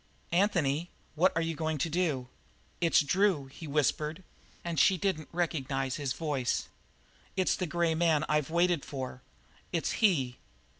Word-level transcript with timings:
"Anthony, 0.31 0.89
what 1.13 1.31
are 1.35 1.43
you 1.43 1.53
going 1.53 1.77
to 1.77 1.87
do?" 1.87 2.27
"It's 2.79 3.01
Drew!" 3.01 3.45
he 3.45 3.67
whispered, 3.67 4.23
and 4.65 4.79
she 4.79 4.97
did 4.97 5.19
not 5.19 5.27
recognize 5.31 5.97
his 5.97 6.13
voice. 6.13 6.69
"It's 7.37 7.55
the 7.55 7.67
grey 7.67 7.93
man 7.93 8.25
I've 8.27 8.49
waited 8.49 8.83
for. 8.83 9.21
It's 9.71 9.91
he!" 10.01 10.37